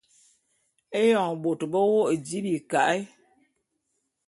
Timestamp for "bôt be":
1.41-1.77